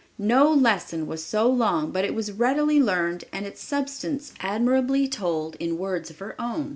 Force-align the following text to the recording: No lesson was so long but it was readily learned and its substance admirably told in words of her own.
No 0.17 0.51
lesson 0.51 1.05
was 1.05 1.23
so 1.23 1.47
long 1.47 1.91
but 1.91 2.03
it 2.03 2.15
was 2.15 2.31
readily 2.31 2.81
learned 2.81 3.23
and 3.31 3.45
its 3.45 3.61
substance 3.61 4.33
admirably 4.39 5.07
told 5.07 5.53
in 5.57 5.77
words 5.77 6.09
of 6.09 6.17
her 6.17 6.33
own. 6.41 6.69